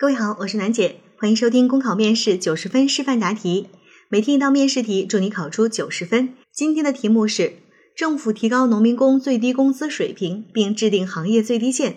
[0.00, 3.66] 各位好，我是楠姐，欢迎收听公考面试九十分示范答题，
[4.08, 6.34] 每天一道面试题，祝你考出九十分。
[6.52, 7.54] 今天的题目是：
[7.96, 11.96] 政府提高农民工最低工资水平，并制定行业最低线。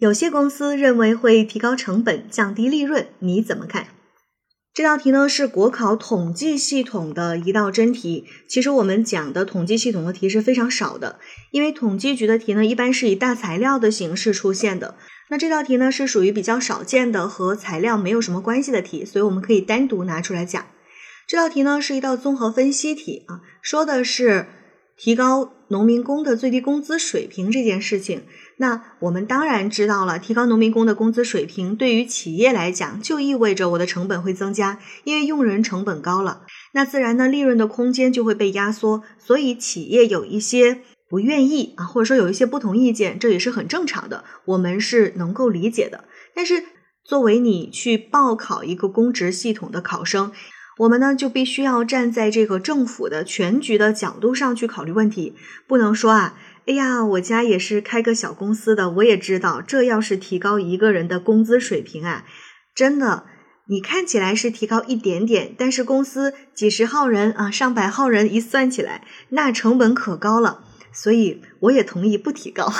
[0.00, 3.86] 有些公司认为会提高成本，降低利润，你怎么看？
[4.74, 8.24] 这道题呢是国考统计系统的一道真题。
[8.48, 11.20] 其实我们讲的统计系统的题是非常少的，
[11.52, 14.96] 因为统计局的题呢一般是以大材料的形式出现的。
[15.30, 20.66] 那这道题呢是属于比较少见的和材料没有什么关系的题，所以我们可以单独拿出来讲。
[21.28, 24.46] 这道题呢是一道综合分析题啊，说的是
[24.96, 28.24] 提高农民工的最低工资水平这件事情。
[28.56, 40.80] 那我们当然知道了，提高农民工的工资水平对于企业来讲，就意味着我的成本会增加，因为用人成本高了，那自然呢利润的空间就会被压缩，所以企业有一些。
[41.10, 46.04] 不愿意啊，或者说有一些不同意见，这也是很正常的，我们是能够理解的。
[46.34, 46.62] 但是
[47.04, 50.30] 作为你去报考一个公职系统的考生，
[50.78, 55.34] 我们呢就必须要站在这个政府的全局的角度上去考虑问题，
[55.66, 62.24] 不能说啊，哎呀，我家也是开个小公司的，我也知道，这要是提高一个人的工资水平啊，
[62.72, 63.24] 真的，
[63.66, 70.64] 你看起来是提高一点点，但是公司几十号人啊，上百号人一算起来，那成本可高了。
[70.92, 72.72] 所以我也同意不提高，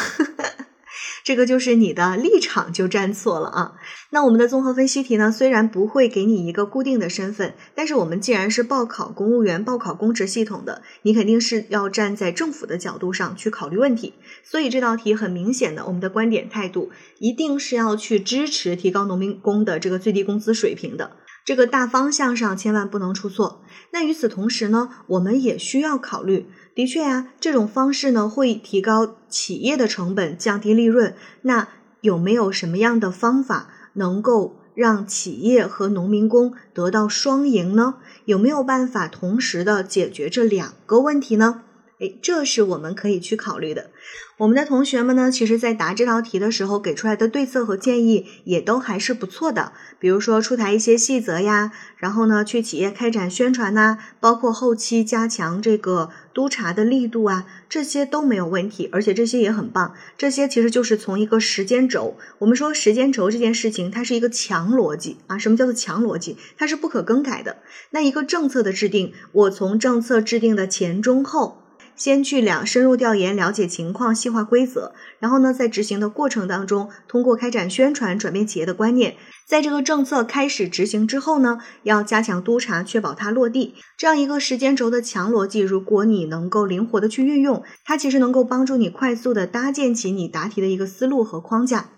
[1.23, 3.75] 这个就是你的立场就站错了啊。
[4.11, 14.15] 那我们的综合分析题呢，虽然不会给你一个固定的身份，但是我们既然是报考公务员、报考公职系统的，你肯定是要站在政府的角度上去考虑问题。
[14.43, 21.17] 所以这道题很明显的，我们的观点态度一定是要去支持提高农民工的这个最低工资水平的。
[21.51, 23.61] 这个大方向上千万不能出错。
[23.91, 31.13] 那与此同时呢，我们也需要考虑，的确呀，这种方式呢会提高企业的成本，降低利润。
[31.43, 31.67] 那
[32.03, 37.97] 有没有什么样的方法能够让企业和农民工得到双赢呢？
[38.27, 41.63] 有没有办法同时的解决这两个问题呢？
[42.01, 43.91] 诶，这是我们可以去考虑的。
[44.39, 49.73] 我们的同学们呢，其实在答这道题的时候给出来的对策和建议也都还是不错的。
[49.99, 59.95] 比如说出台一些细则呀，然后呢去企业开展宣传呐，包括后期加强这个督查的力度啊，这些都没有问题，而且这些也很棒。
[60.17, 65.37] 这些其实就是从一个时间轴，我们说时间轴这件事情，它是一个强逻辑啊。
[65.37, 66.39] 什么叫做强逻辑？
[66.57, 67.59] 它是不可更改的。
[67.91, 71.59] 那一个政策的制定，我从政策制定的前中后。
[72.01, 79.17] 先去两深入调研了解情况，细化规则，然后呢，在执行的过程当中，通过开展宣传，转变企业的观念。
[79.47, 83.75] 在这个政策开始执行之后呢，要加强督查，确保它落地。
[83.99, 91.91] 这样一个时间轴的强逻辑，如果你能够灵活的去运用，它其实能够帮助你快速的搭建起你答题的一个思路和框架。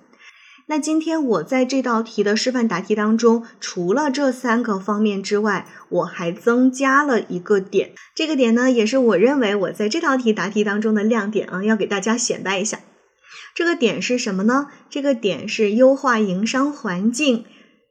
[0.66, 7.92] 那今天我在这道题的示范答题当中，除了这三个方面之外，我还增加了一个点。
[8.14, 12.80] 这个点呢，也是我认为我在这道题答题当中的亮点啊，要给大家显摆一下。
[13.54, 14.68] 这个点是什么呢？
[14.88, 17.44] 这个点是优化营商环境，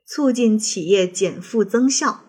[0.07, 2.21] 促进企业减负增效。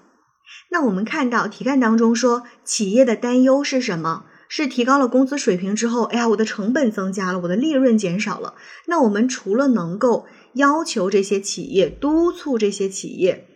[0.70, 4.24] 那我们看到题干当中说，企业的担忧是什么？
[4.54, 8.54] 是提高了工资水平之后，哎呀，我的成本增加了，我的利润减少了。
[8.86, 13.46] 那我们除了能够要求这些企业、督促这些企业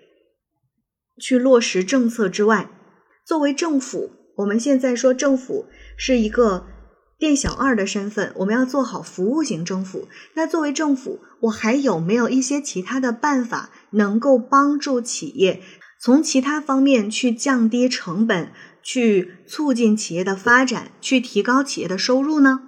[1.20, 2.70] 去落实政策之外，
[3.26, 5.66] 作为政府，我们现在说政府
[5.98, 6.64] 是一个
[7.18, 10.08] 店小二的身份，我们要做好服务型政府。
[10.32, 15.60] 那作为政府，我还有没有一些其他的办法能够帮助企业
[16.00, 18.50] 从其他方面去降低成本？
[18.86, 22.60] 去促进企业的发展，去提高企业的收入呢？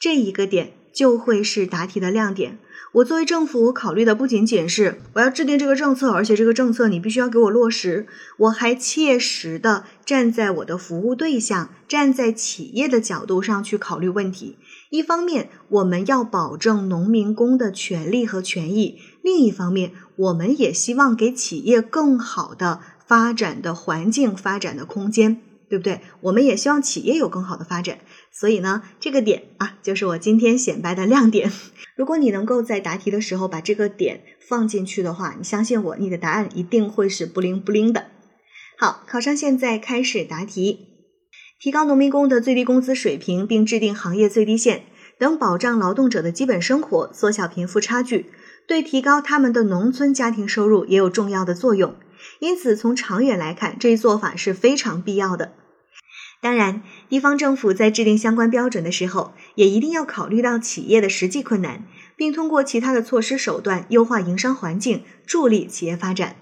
[0.00, 2.58] 这一个点就会是答题的亮点。
[2.94, 8.08] 我作为政府，我考虑的不仅仅是我要制定这个政策，而且这个政策你必须要给我落实。
[8.38, 14.56] 我还切实的站在我的服务对象，站在企业的角度上去考虑问题。
[14.90, 22.80] 一方面，我们要保证农民工的权利和权益；另一方面，我们也希望给企业更好的。
[23.06, 26.00] 发展的环境、发展的空间，对不对？
[26.20, 27.98] 我们也希望企业有更好的发展，
[28.32, 31.50] 所以呢，这个点啊，就是我今天显摆的亮点。
[31.96, 38.06] 如果你能够在答题的时候把这个点放进去的话，你相信我，你的答案一定会是不灵不灵的。
[38.78, 40.88] 好，考生现在开始答题。
[41.58, 44.82] 提高农民工的最低工资水平，并制定行业最低线，
[45.18, 48.26] 等保障劳动者的基本生活，缩小贫富差距，
[48.68, 51.96] 对提高他们的农村家庭收入也有重要的作用。
[52.38, 55.52] 因此，从长远来看，这一做法是非常必要的。
[56.42, 61.84] 当然，地方政府在制定相关标准的时候，也一定要考虑到企业的实际困难，
[62.14, 66.36] 并通过其他的措施手段优化营商环境，助力企业发展。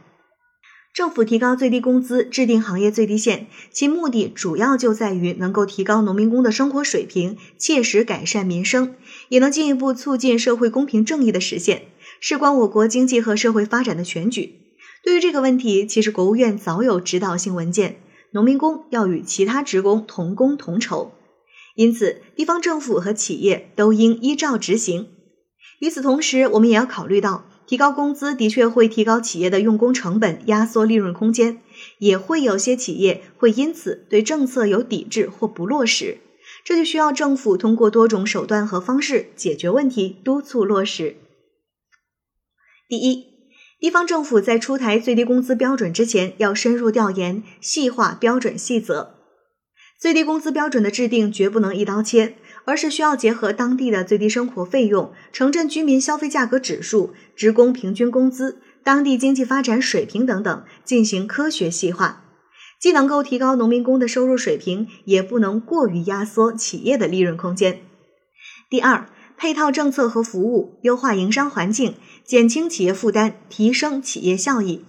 [0.92, 8.94] 政府提高最低工资，制定行业最低线，其目的主要就在于能够提高农民工的生活水平，切实改善民生，
[9.28, 11.86] 也能进一步促进社会公平正义的实现，
[12.20, 14.63] 事关我国经济和社会发展的全局。
[15.04, 18.00] 对于这个问题，其实国务院早有指导性文件，
[18.32, 21.12] 农民工要与其他职工同工同酬，
[21.76, 25.08] 因此地方政府和企业都应依照执行。
[25.80, 27.44] 与此同时，我们也要考虑到。
[27.66, 31.62] 提高工资的确会提高企业的用工成本，压缩利润空间，
[31.98, 36.18] 也会有些企业会因此对政策有抵制或不落实，
[36.62, 41.16] 这就需要政府通过多种手段和方式解决问题，督促落实。
[42.86, 43.24] 第一，
[43.84, 49.16] 地方政府在出台最低工资标准之前，要深入调研，细化标准细则。
[50.00, 52.36] 最低工资标准的制定绝不能一刀切。
[52.64, 62.24] 而是需要结合当地的最低生活费用、城镇居民消费价格指数、职工平均工资、当地经济发展水平等等进行科学细化，
[62.80, 67.80] 既能够提高农民工的收入水平，也不能过于压缩企业的利润空间。
[68.70, 69.06] 第二，
[69.44, 74.86] 配套政策和服务，优化营商环境，减轻企业负担，提升企业效益，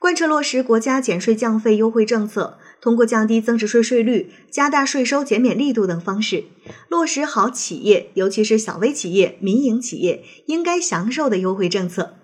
[0.00, 2.58] 贯彻落实国家减税降费优惠政策。
[2.80, 6.46] 通过降低增值税税率、加大税收减免力度等方式，
[6.88, 12.16] 落实好企业，尤其是小微企业、民营企业应该享受的优惠政策。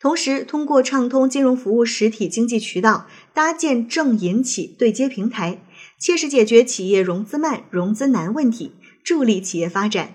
[0.00, 5.62] 同时，通过畅通金融服务实体经济渠道，搭建政银企对接平台，
[6.00, 8.72] 切实解决企业融资慢、融资难问题，
[9.04, 10.14] 助力企业发展。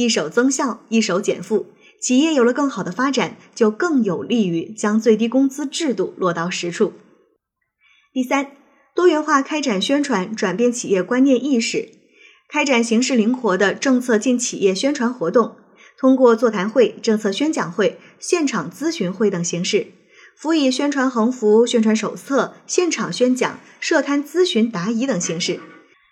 [0.00, 1.66] 一手增效，一手减负，
[2.00, 6.94] 企业有了更好的发展，就更有利于将最低工资制度落到实处。
[8.12, 8.52] 第三。
[8.92, 11.90] 多元化开展宣传，转变企业观念意识，
[12.48, 15.56] 开展形式灵活的政策进企业宣传活动，
[15.96, 19.86] 通过座谈会、政策宣讲会、现场咨询会等形式，
[20.36, 25.60] 辅以宣传横幅、宣传手册、现场宣讲、设摊咨询答疑等形式，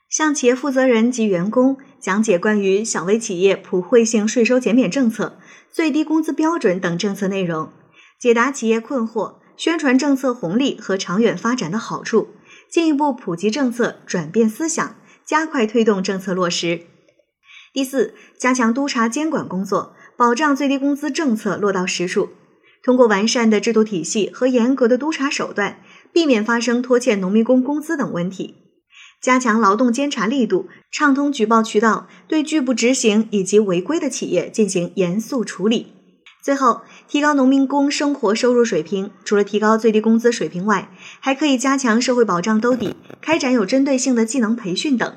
[0.08, 5.38] 向企业负责人及员工讲解关于小微企业普惠性税收减免政策、
[5.70, 7.70] 最低工资标准等政策内容，
[8.18, 12.28] 解答企业困惑，宣传政策红利和长远发展的好处。
[12.70, 16.82] 进一步普及政策，转变思想，加快推动政策落实。
[17.72, 22.30] 第四，加强督查监管工作，保障最低工资政策落到实处。
[22.82, 25.80] 通过完善的制度体系和严格的督查手段，
[26.12, 28.67] 避免发生拖欠农民工工资等问题。
[29.20, 35.92] 加强劳动监察力度，畅通举报渠道，对拒不执行以及违规的企业进行严肃处理。
[36.40, 45.16] 最后，提高农民工生活收入水平，除了提高最低工资水平外，还可以加强社会保障兜底，开展有针对性的技能培训等，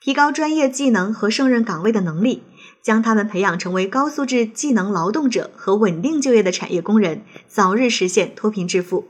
[0.00, 2.44] 提高专业技能和胜任岗位的能力，
[2.80, 9.08] 将他们培养成为高素质技能劳动者和稳定就业的产业工人，早日实现脱贫致富。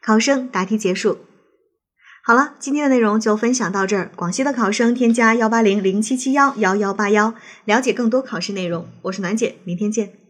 [0.00, 1.18] 考生答题结束。
[2.24, 4.12] 好了，今天的内容就分享到这儿。
[4.14, 7.34] 广西的考生添加幺八零零七七幺幺幺八幺，
[7.64, 8.86] 了解更多考试内容。
[9.02, 10.21] 我是暖姐，明天见。